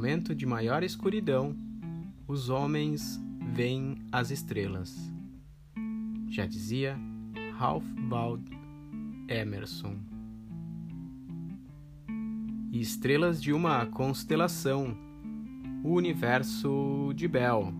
[0.00, 1.54] momento de maior escuridão,
[2.26, 3.22] os homens
[3.52, 4.96] veem as estrelas.
[6.26, 6.98] Já dizia
[7.58, 8.50] Ralph Waldo
[9.28, 9.98] Emerson.
[12.72, 14.96] E estrelas de uma constelação,
[15.84, 17.70] o universo de Bell.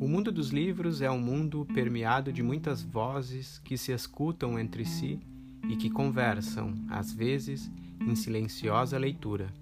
[0.00, 4.86] O mundo dos livros é um mundo permeado de muitas vozes que se escutam entre
[4.86, 5.20] si
[5.68, 7.70] e que conversam, às vezes,
[8.06, 9.52] em silenciosa leitura.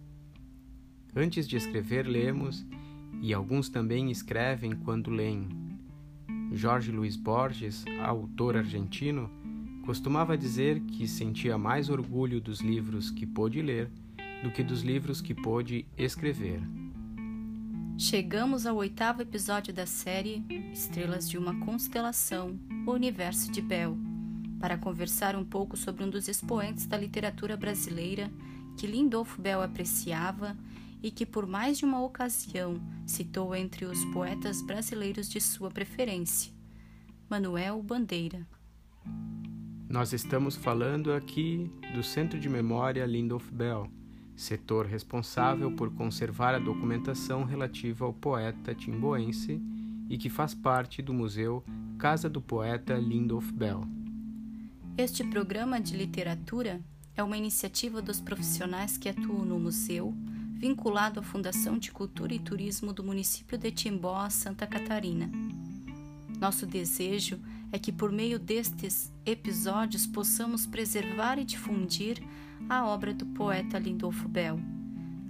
[1.16, 2.67] Antes de escrever, lemos,
[3.20, 5.48] e alguns também escrevem quando leem.
[6.53, 9.30] Jorge Luiz Borges, autor argentino,
[9.84, 13.91] costumava dizer que sentia mais orgulho dos livros que pôde ler
[14.43, 16.61] do que dos livros que pôde escrever.
[17.97, 23.97] Chegamos ao oitavo episódio da série Estrelas de uma Constelação, o Universo de Bell,
[24.60, 28.30] para conversar um pouco sobre um dos expoentes da literatura brasileira
[28.77, 30.56] que Lindolfo Bell apreciava
[31.02, 36.52] e que por mais de uma ocasião citou entre os poetas brasileiros de sua preferência,
[37.28, 38.46] Manuel Bandeira.
[39.88, 43.86] Nós estamos falando aqui do Centro de Memória Lindolf Bell,
[44.34, 49.61] setor responsável por conservar a documentação relativa ao poeta timboense
[50.08, 51.62] e que faz parte do Museu
[51.98, 53.83] Casa do Poeta Lindolf Bell.
[54.97, 56.81] Este programa de literatura
[57.17, 60.14] é uma iniciativa dos profissionais que atuam no museu,
[60.55, 65.28] vinculado à Fundação de Cultura e Turismo do município de Timbó, Santa Catarina.
[66.39, 67.41] Nosso desejo
[67.73, 72.23] é que, por meio destes episódios, possamos preservar e difundir
[72.69, 74.61] a obra do poeta Lindolfo Bell,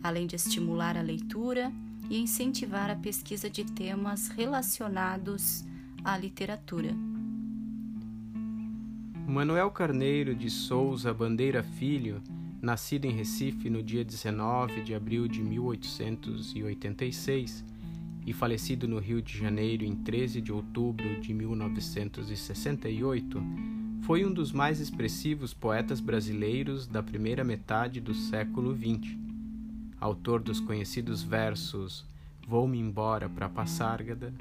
[0.03, 1.73] além de estimular a leitura
[2.11, 5.65] e incentivar a pesquisa de temas relacionados
[6.05, 7.14] à literatura.
[9.27, 12.21] Manuel Carneiro de Souza Bandeira Filho,
[12.61, 17.65] nascido em Recife no dia 19 de abril de 1886
[18.27, 23.43] e falecido no Rio de Janeiro em 13 de outubro de 1968,
[24.03, 29.17] foi um dos mais expressivos poetas brasileiros da primeira metade do século XX.
[29.99, 32.05] Autor dos conhecidos versos
[32.47, 34.35] Vou-me embora para Passárgada,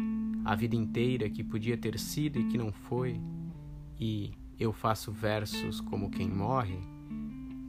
[0.44, 3.18] A vida inteira que podia ter sido e que não foi,
[3.98, 6.78] e eu faço versos como quem morre,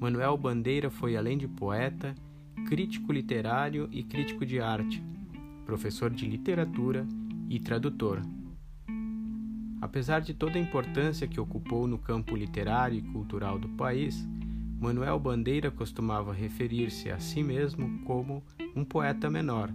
[0.01, 2.15] Manuel Bandeira foi além de poeta,
[2.69, 5.03] crítico literário e crítico de arte,
[5.65, 7.07] professor de literatura
[7.49, 8.21] e tradutor.
[9.81, 14.29] Apesar de toda a importância que ocupou no campo literário e cultural do país,
[14.79, 18.43] Manuel Bandeira costumava referir-se a si mesmo como
[18.77, 19.71] um poeta menor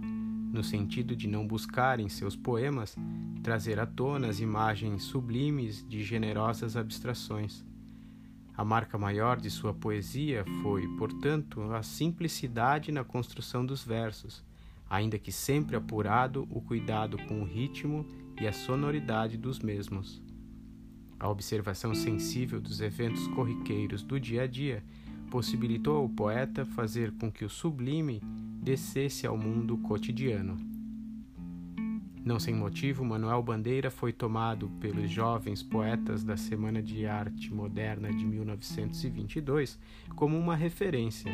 [0.52, 2.96] no sentido de não buscar em seus poemas
[3.42, 7.64] trazer à tona as imagens sublimes de generosas abstrações.
[8.56, 14.44] A marca maior de sua poesia foi, portanto, a simplicidade na construção dos versos,
[14.88, 18.04] ainda que sempre apurado o cuidado com o ritmo
[18.38, 20.20] e a sonoridade dos mesmos.
[21.18, 24.82] A observação sensível dos eventos corriqueiros do dia a dia
[25.30, 28.20] possibilitou ao poeta fazer com que o sublime
[28.60, 30.56] descesse ao mundo cotidiano.
[32.22, 38.12] Não sem motivo, Manuel Bandeira foi tomado pelos jovens poetas da Semana de Arte Moderna
[38.12, 39.78] de 1922
[40.14, 41.32] como uma referência,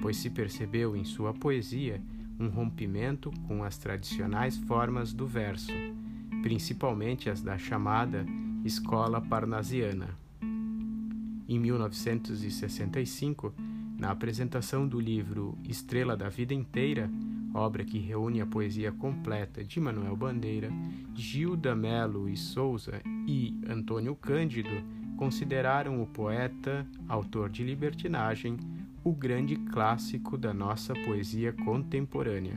[0.00, 2.02] pois se percebeu em sua poesia
[2.40, 5.70] um rompimento com as tradicionais formas do verso,
[6.40, 8.24] principalmente as da chamada
[8.64, 10.16] escola parnasiana.
[11.46, 13.52] Em 1965,
[14.02, 17.08] na apresentação do livro Estrela da Vida Inteira,
[17.54, 20.70] obra que reúne a poesia completa de Manuel Bandeira,
[21.14, 24.82] Gilda Melo e Souza e Antônio Cândido
[25.16, 28.56] consideraram o poeta, autor de libertinagem,
[29.04, 32.56] o grande clássico da nossa poesia contemporânea.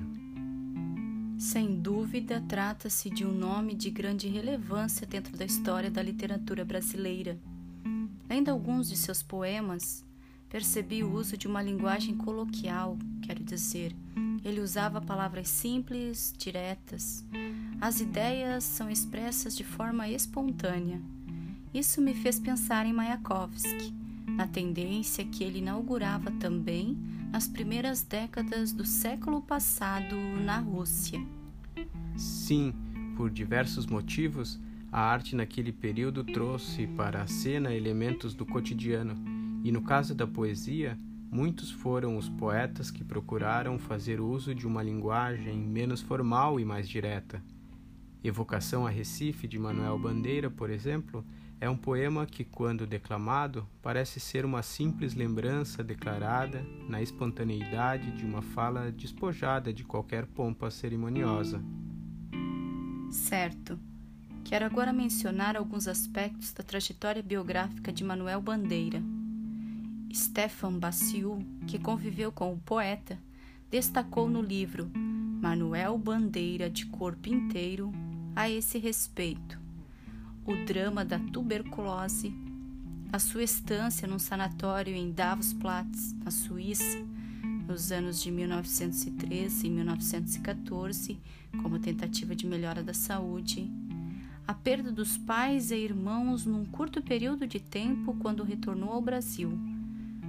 [1.37, 7.37] Sem dúvida, trata-se de um nome de grande relevância dentro da história da literatura brasileira.
[8.27, 10.03] Lendo alguns de seus poemas,
[10.55, 13.93] percebi o uso de uma linguagem coloquial, quero dizer,
[14.41, 17.25] ele usava palavras simples, diretas.
[17.81, 21.01] As ideias são expressas de forma espontânea.
[21.73, 23.93] Isso me fez pensar em Mayakovsky,
[24.27, 26.97] na tendência que ele inaugurava também
[27.33, 31.21] nas primeiras décadas do século passado na Rússia.
[32.15, 32.73] Sim,
[33.17, 34.57] por diversos motivos,
[34.89, 39.34] a arte naquele período trouxe para a cena elementos do cotidiano
[39.65, 40.95] e no caso da poesia,
[41.31, 46.87] muitos foram os poetas que procuraram fazer uso de uma linguagem menos formal e mais
[46.87, 47.41] direta.
[48.23, 51.25] Evocação a Recife de Manuel Bandeira, por exemplo,
[51.59, 58.23] é um poema que, quando declamado, parece ser uma simples lembrança declarada na espontaneidade de
[58.23, 61.59] uma fala despojada de qualquer pompa cerimoniosa.
[63.09, 63.79] Certo.
[64.43, 69.01] Quero agora mencionar alguns aspectos da trajetória biográfica de Manuel Bandeira.
[70.15, 73.19] Stefan Baciu, que conviveu com o poeta,
[73.69, 77.91] destacou no livro Manuel Bandeira de Corpo Inteiro
[78.33, 79.59] a esse respeito.
[80.45, 82.33] O drama da tuberculose,
[83.11, 86.97] a sua estância num sanatório em Davos-Platz, na Suíça,
[87.67, 91.19] nos anos de 1913 e 1914,
[91.61, 93.69] como tentativa de melhora da saúde,
[94.47, 99.74] a perda dos pais e irmãos num curto período de tempo quando retornou ao Brasil,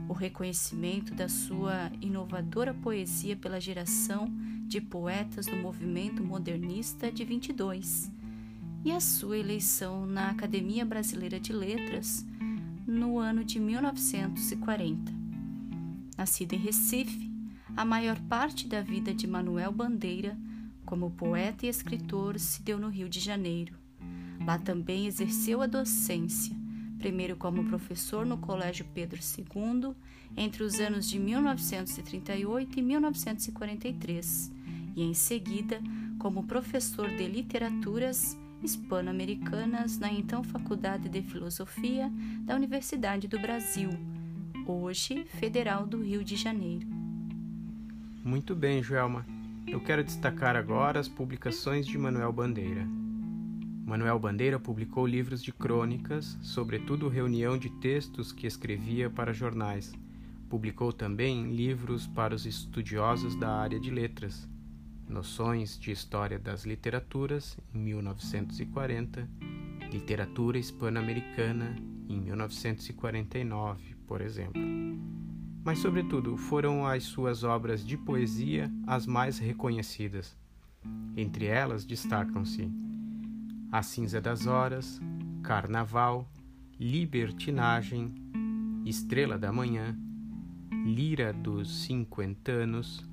[0.08, 4.28] o reconhecimento da sua inovadora poesia pela geração
[4.66, 8.10] de poetas do movimento modernista de 22
[8.84, 12.24] e a sua eleição na Academia Brasileira de Letras
[12.86, 15.12] no ano de 1940.
[16.16, 17.30] Nascido em Recife,
[17.76, 20.38] a maior parte da vida de Manuel Bandeira
[20.84, 23.74] como poeta e escritor se deu no Rio de Janeiro.
[24.46, 26.56] Lá também exerceu a docência,
[26.98, 29.94] primeiro como professor no Colégio Pedro II,
[30.36, 34.52] entre os anos de 1938 e 1943,
[34.96, 35.80] e em seguida
[36.18, 42.10] como professor de literaturas hispano-americanas na então Faculdade de Filosofia
[42.40, 43.90] da Universidade do Brasil,
[44.66, 46.86] hoje Federal do Rio de Janeiro.
[48.24, 49.24] Muito bem, Joelma.
[49.66, 52.86] Eu quero destacar agora as publicações de Manuel Bandeira.
[53.86, 59.92] Manuel Bandeira publicou livros de crônicas, sobretudo reunião de textos que escrevia para jornais.
[60.50, 64.48] Publicou também livros para os estudiosos da área de letras,
[65.08, 69.28] Noções de História das Literaturas, em 1940,
[69.92, 71.76] Literatura Hispano-Americana,
[72.08, 74.60] em 1949, por exemplo.
[75.62, 80.36] Mas, sobretudo, foram as suas obras de poesia as mais reconhecidas.
[81.16, 82.68] Entre elas destacam-se
[83.76, 84.98] A Cinza das Horas,
[85.42, 86.26] Carnaval,
[86.80, 88.10] Libertinagem,
[88.86, 89.94] Estrela da Manhã,
[90.72, 93.04] Lira dos Cinquentanos,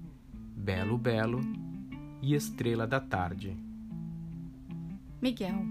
[0.55, 1.41] Belo Belo
[2.21, 3.57] e Estrela da Tarde.
[5.21, 5.65] Miguel,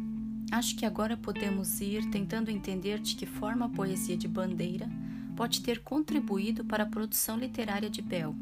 [0.50, 4.90] acho que agora podemos ir tentando entender de que forma a poesia de Bandeira
[5.34, 8.34] pode ter contribuído para a produção literária de Bel.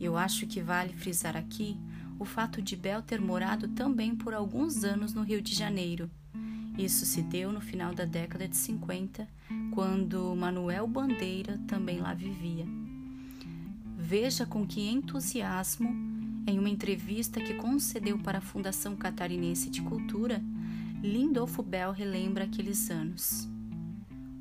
[0.00, 1.78] Eu acho que vale frisar aqui
[2.20, 6.10] o fato de Bel ter morado também por alguns anos no Rio de Janeiro.
[6.76, 9.26] Isso se deu no final da década de 50,
[9.72, 12.66] quando Manuel Bandeira também lá vivia.
[13.96, 15.88] Veja com que entusiasmo
[16.46, 20.42] em uma entrevista que concedeu para a Fundação Catarinense de Cultura,
[21.02, 23.48] Lindolfo Bell relembra aqueles anos.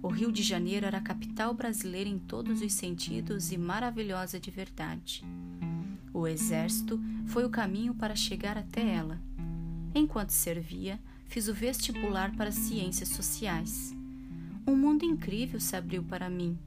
[0.03, 4.51] O Rio de Janeiro era a capital brasileira em todos os sentidos e maravilhosa de
[4.51, 5.23] verdade.
[6.13, 9.19] O exército foi o caminho para chegar até ela.
[9.94, 13.95] Enquanto servia, fiz o vestibular para ciências sociais.
[14.67, 16.57] Um mundo incrível se abriu para mim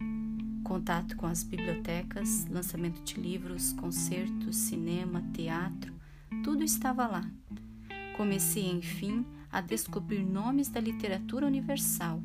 [0.63, 5.93] Contato com as bibliotecas, lançamento de livros, concertos, cinema, teatro,
[6.45, 7.29] tudo estava lá.
[8.17, 12.23] Comecei, enfim, a descobrir nomes da literatura universal.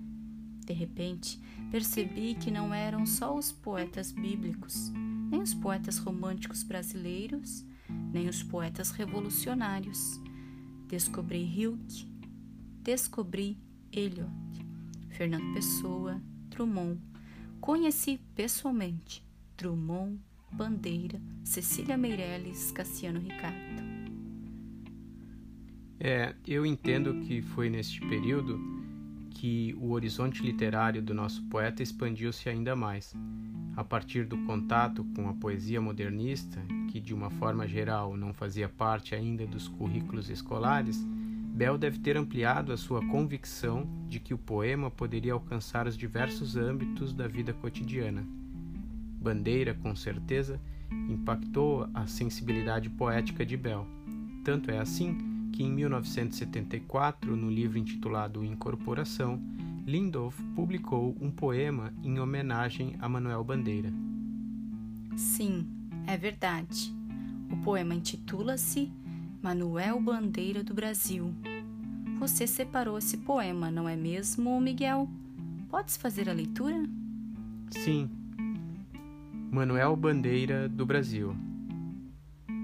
[0.65, 1.41] De repente,
[1.71, 4.91] percebi que não eram só os poetas bíblicos,
[5.29, 7.65] nem os poetas românticos brasileiros,
[8.11, 10.19] nem os poetas revolucionários.
[10.87, 12.07] Descobri Hilke,
[12.81, 13.57] descobri
[13.91, 14.31] Eliot,
[15.09, 16.99] Fernando Pessoa, Drummond,
[17.59, 19.25] Conheci pessoalmente
[19.57, 20.19] Drummond,
[20.51, 23.87] Bandeira, Cecília Meirelles, Cassiano Ricardo.
[25.99, 28.59] É, eu entendo que foi neste período
[29.31, 33.13] que o horizonte literário do nosso poeta expandiu-se ainda mais.
[33.77, 38.67] A partir do contato com a poesia modernista, que de uma forma geral não fazia
[38.67, 41.05] parte ainda dos currículos escolares,
[41.53, 46.55] Bell deve ter ampliado a sua convicção de que o poema poderia alcançar os diversos
[46.55, 48.25] âmbitos da vida cotidiana.
[49.21, 50.59] Bandeira, com certeza,
[51.07, 53.85] impactou a sensibilidade poética de Bell.
[54.43, 59.39] Tanto é assim que, em 1974, no livro intitulado Incorporação,
[59.87, 63.89] Lindolf publicou um poema em homenagem a Manuel Bandeira.
[65.15, 65.65] Sim,
[66.05, 66.93] é verdade.
[67.49, 68.91] O poema intitula-se
[69.41, 71.33] Manuel Bandeira do Brasil.
[72.19, 75.09] Você separou esse poema, não é mesmo, Miguel?
[75.69, 76.83] Podes fazer a leitura?
[77.69, 78.09] Sim.
[79.49, 81.33] Manuel Bandeira do Brasil.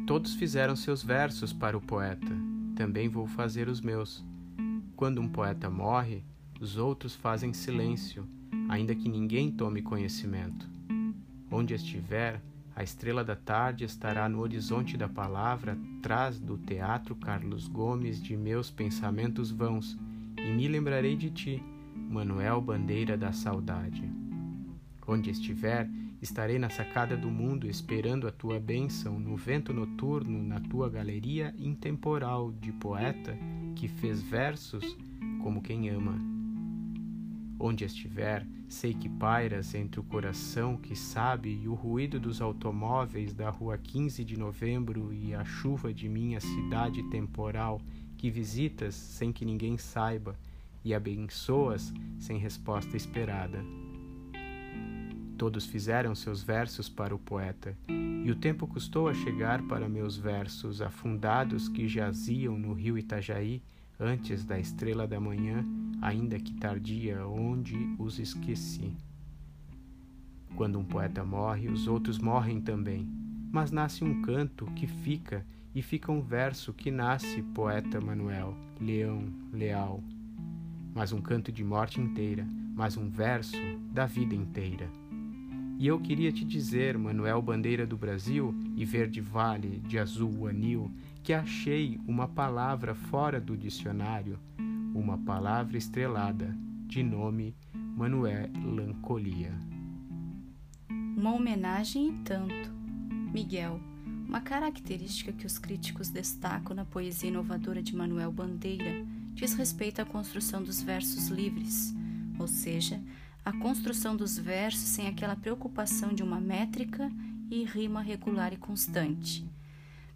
[0.05, 2.35] Todos fizeram seus versos para o poeta,
[2.75, 4.25] também vou fazer os meus.
[4.97, 6.21] Quando um poeta morre,
[6.63, 8.25] os outros fazem silêncio,
[8.69, 10.65] ainda que ninguém tome conhecimento.
[11.51, 12.41] Onde estiver,
[12.73, 18.37] a estrela da tarde estará no horizonte da palavra, atrás do teatro Carlos Gomes de
[18.37, 19.97] meus pensamentos vãos,
[20.37, 21.61] e me lembrarei de ti,
[21.93, 24.09] Manuel Bandeira da Saudade.
[25.05, 25.89] Onde estiver,
[26.21, 31.53] estarei na sacada do mundo esperando a tua bênção no vento noturno, na tua galeria
[31.57, 33.37] intemporal de poeta
[33.75, 34.97] que fez versos
[35.43, 36.42] como quem ama.
[37.59, 43.33] Onde estiver, sei que pairas entre o coração que sabe e o ruído dos automóveis
[43.33, 47.79] da rua 15 de novembro e a chuva de minha cidade temporal
[48.17, 50.35] que visitas sem que ninguém saiba
[50.83, 53.63] e abençoas sem resposta esperada.
[55.37, 60.15] Todos fizeram seus versos para o poeta, e o tempo custou a chegar para meus
[60.15, 63.61] versos afundados que jaziam no rio Itajaí
[63.99, 65.65] antes da estrela da manhã,
[66.01, 68.95] ainda que tardia, onde os esqueci.
[70.55, 73.07] Quando um poeta morre, os outros morrem também,
[73.51, 79.25] mas nasce um canto que fica e fica um verso que nasce, poeta Manuel, leão,
[79.51, 80.03] leal.
[80.93, 83.57] Mas um canto de morte inteira, mas um verso
[83.91, 84.87] da vida inteira.
[85.79, 90.91] E eu queria te dizer, Manuel Bandeira do Brasil e Verde Vale de Azul Anil,
[91.23, 94.37] que achei uma palavra fora do dicionário,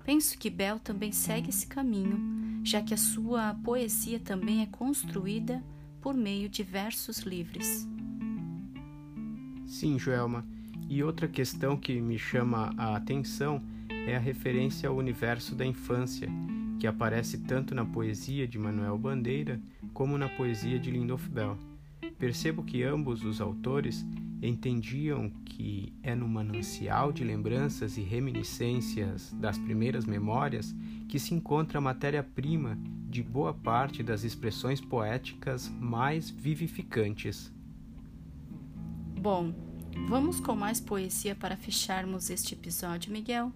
[0.07, 5.61] Penso que Bel também segue esse caminho, já que a sua poesia também é construída
[5.99, 7.85] por meio de versos livres.
[9.65, 10.47] Sim, Joelma.
[10.87, 13.61] E outra questão que me chama a atenção
[14.07, 16.29] é a referência ao universo da infância,
[16.79, 19.59] que aparece tanto na poesia de Manuel Bandeira
[19.93, 21.57] como na poesia de Lindolf Bell.
[22.17, 24.05] Percebo que ambos os autores
[24.41, 30.75] entendiam que é no manancial de lembranças e reminiscências das primeiras memórias
[31.09, 32.77] que se encontra a matéria-prima
[33.09, 37.51] de boa parte das expressões poéticas mais vivificantes.
[39.19, 39.53] Bom,
[40.07, 43.51] vamos com mais poesia para fecharmos este episódio, Miguel?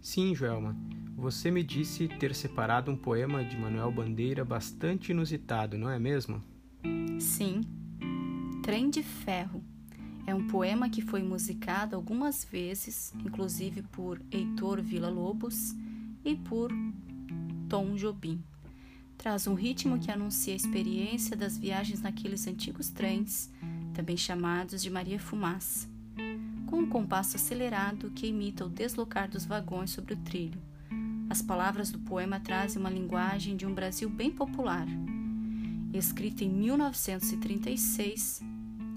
[0.00, 0.76] Sim, Joelma.
[1.16, 6.42] Você me disse ter separado um poema de Manuel Bandeira bastante inusitado, não é mesmo?
[7.20, 7.60] Sim.
[8.62, 9.62] Trem de Ferro
[10.26, 15.74] é um poema que foi musicado algumas vezes, inclusive por Heitor Villa-Lobos
[16.24, 16.72] e por
[17.68, 18.42] Tom Jobim.
[19.18, 23.50] Traz um ritmo que anuncia a experiência das viagens naqueles antigos trens,
[23.92, 25.86] também chamados de Maria Fumaça,
[26.66, 30.60] com um compasso acelerado que imita o deslocar dos vagões sobre o trilho.
[31.28, 34.86] As palavras do poema trazem uma linguagem de um Brasil bem popular,
[35.92, 38.40] Escrito em 1936,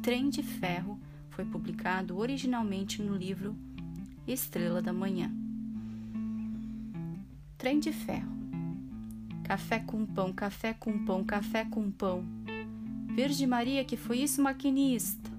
[0.03, 0.99] Trem de Ferro
[1.31, 3.55] foi publicado originalmente no livro
[4.27, 5.31] Estrela da Manhã.
[7.57, 8.31] Trem de Ferro.
[9.43, 12.23] Café com pão, café com pão, café com pão.
[13.15, 15.31] Virgem Maria, que foi isso, maquinista?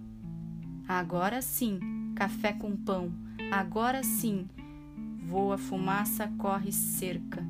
[0.88, 1.78] Agora sim,
[2.16, 3.12] café com pão.
[3.50, 4.48] Agora sim.
[5.26, 7.46] Voa fumaça, corre cerca.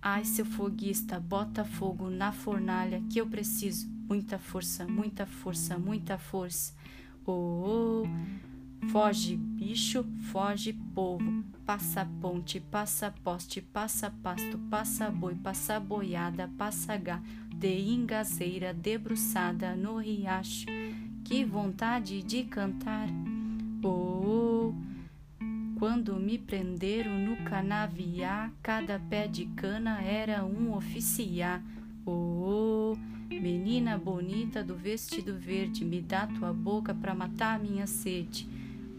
[0.00, 3.88] Ai, seu foguista, bota fogo na fornalha que eu preciso.
[4.08, 6.72] Muita força, muita força, muita força.
[7.24, 8.46] Oh, oh.
[8.88, 11.44] Foge, bicho, foge, povo.
[11.64, 17.20] Passa ponte, passa poste, passa pasto, passa boi, passa boiada, passa gá.
[17.52, 20.66] De engazeira, debruçada no riacho.
[21.24, 23.08] Que vontade de cantar.
[23.82, 24.95] Oh, oh.
[25.78, 31.62] Quando me prenderam no canaviá, cada pé de cana era um oficiar.
[32.06, 32.96] Oh, oh,
[33.28, 38.48] menina bonita do vestido verde, me dá tua boca pra matar minha sede.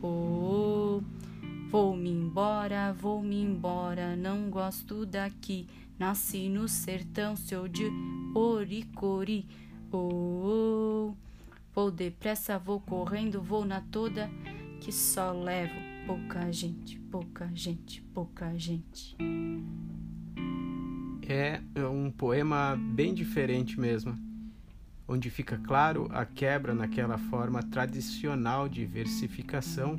[0.04, 1.02] Oh,
[1.72, 5.68] vou-me embora, vou-me embora, não gosto daqui.
[5.98, 7.90] Nasci no sertão, sou de
[8.36, 9.48] Oricori.
[9.92, 11.12] Oh,
[11.74, 14.30] vou depressa, vou correndo, vou na toda,
[14.80, 19.18] que só levo pouca gente, pouca gente, pouca gente.
[21.28, 24.18] É um poema bem diferente mesmo,
[25.06, 29.98] onde fica claro a quebra naquela forma tradicional de versificação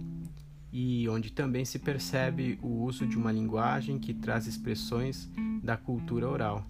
[0.73, 5.31] e onde também se percebe o uso de uma linguagem que traz expressões
[5.63, 6.65] da cultura oral.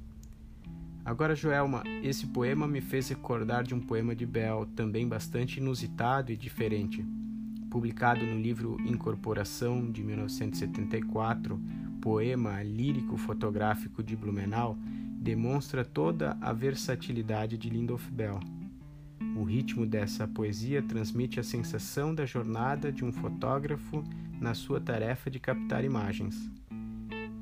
[1.04, 6.32] Agora, Joelma, esse poema me fez recordar de um poema de Bell, também bastante inusitado
[6.32, 7.06] e diferente.
[7.70, 11.60] Publicado no livro Incorporação, de 1974,
[12.00, 14.78] poema lírico fotográfico de Blumenau,
[15.20, 18.40] demonstra toda a versatilidade de Lindolf Bell.
[19.36, 24.02] O ritmo dessa poesia transmite a sensação da jornada de um fotógrafo
[24.40, 26.50] na sua tarefa de captar imagens.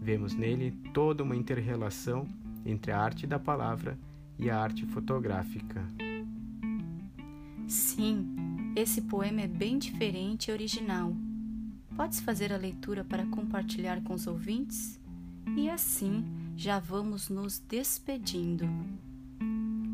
[0.01, 2.27] Vemos nele toda uma interrelação
[2.65, 3.99] entre a arte da palavra
[4.39, 5.87] e a arte fotográfica.
[7.67, 8.46] Sim,
[8.77, 11.13] esse poema é bem diferente e original.
[11.97, 15.01] Podes fazer a leitura para compartilhar com os ouvintes?
[15.57, 18.69] E assim já vamos nos despedindo.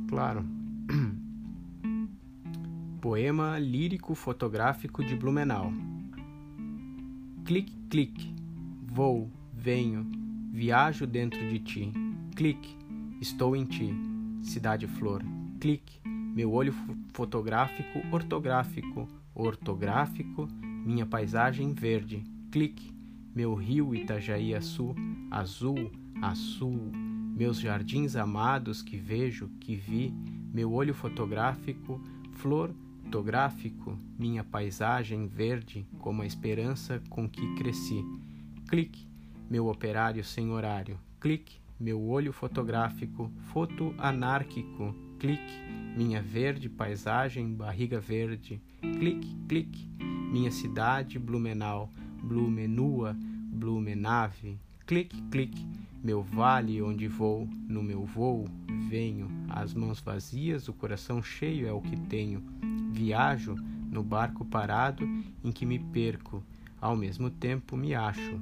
[0.09, 0.45] Claro.
[3.01, 5.73] Poema lírico fotográfico de Blumenau.
[7.45, 8.35] Clique, clique,
[8.83, 10.07] vou, venho,
[10.53, 11.93] viajo dentro de ti
[12.35, 12.77] Clique,
[13.21, 13.95] estou em ti.
[14.43, 15.23] Cidade Flor.
[15.61, 16.01] Clique,
[16.35, 16.75] meu olho
[17.13, 20.49] fotográfico ortográfico, ortográfico,
[20.85, 22.25] minha paisagem verde.
[22.51, 22.93] Clique,
[23.35, 24.95] meu rio Itajaí azul,
[25.31, 26.91] azul, azul,
[27.37, 30.13] meus jardins amados que vejo, que vi,
[30.53, 32.01] meu olho fotográfico,
[32.33, 32.75] flor
[33.13, 38.03] fotográfico, minha paisagem verde, como a esperança com que cresci.
[38.67, 39.07] Clique,
[39.51, 40.99] meu operário sem horário.
[41.21, 45.55] Clique, meu olho fotográfico, foto anárquico, clique,
[45.97, 51.89] minha verde paisagem, barriga verde, clique, clique, minha cidade, Blumenau,
[52.25, 55.65] Blumenua, Blumenave, clique, clique,
[56.03, 58.49] meu vale onde vou, no meu voo,
[58.89, 62.43] venho, as mãos vazias, o coração cheio é o que tenho,
[62.91, 63.55] viajo
[63.93, 65.09] no barco parado
[65.45, 66.43] em que me perco,
[66.81, 68.41] ao mesmo tempo me acho,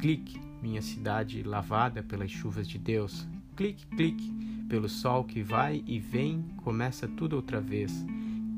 [0.00, 3.28] clique, minha cidade lavada pelas chuvas de Deus.
[3.56, 4.32] Clique, clique,
[4.68, 8.04] pelo sol que vai e vem, começa tudo outra vez.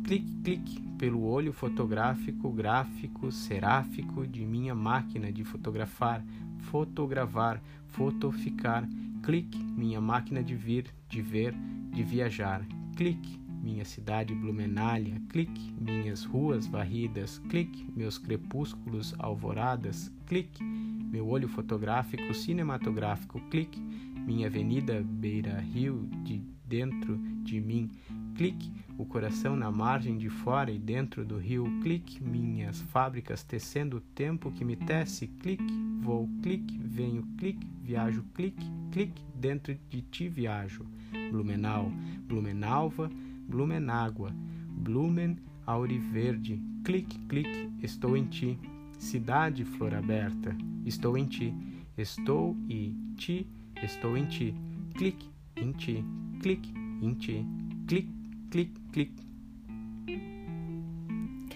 [0.04, 6.24] Clique, clique, pelo olho fotográfico, gráfico, seráfico de minha máquina de fotografar,
[6.60, 8.88] fotogravar, fotoficar.
[9.22, 11.54] Clique, minha máquina de vir, de ver,
[11.92, 12.66] de viajar.
[12.96, 21.48] Clique, minha cidade Blumenália, clique, minhas ruas varridas, clique, meus crepúsculos alvoradas, clique, meu olho
[21.48, 23.82] fotográfico cinematográfico, clique,
[24.26, 27.90] minha avenida beira-rio de dentro de mim,
[28.34, 33.98] clique, o coração na margem de fora e dentro do rio, clique, minhas fábricas tecendo
[33.98, 40.02] o tempo que me tece, clique, vou, clique, venho, clique, viajo, clique, clique, dentro de
[40.02, 40.84] ti viajo.
[41.30, 41.92] Blumenau,
[42.26, 43.10] Blumenalva,
[43.48, 44.34] Blumenágua,
[44.68, 48.58] Blumen Auriverde, clique, clique, estou em ti.
[48.98, 51.54] Cidade flor aberta, estou em ti.
[51.96, 53.48] Estou e ti,
[53.82, 54.54] estou em ti.
[54.94, 56.04] Clique, em ti,
[56.40, 57.46] clique, em ti,
[57.86, 58.12] clique,
[58.50, 59.26] clique, clique.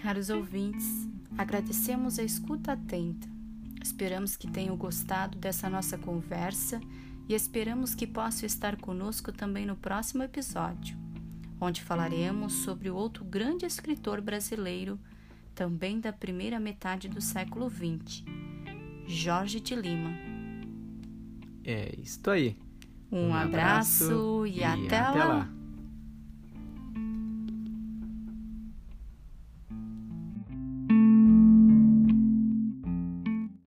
[0.01, 1.07] Caros ouvintes,
[1.37, 3.27] agradecemos a escuta atenta.
[3.81, 6.79] Esperamos que tenham gostado dessa nossa conversa
[7.27, 11.01] e esperamos que possam estar conosco também no próximo episódio
[11.61, 14.99] onde falaremos sobre o outro grande escritor brasileiro,
[15.53, 18.23] também da primeira metade do século XX,
[19.05, 20.30] Jorge de Lima.
[21.65, 22.55] É isso aí.
[23.11, 25.25] Um, um abraço, abraço, e, e até, até lá.
[25.25, 25.60] lá.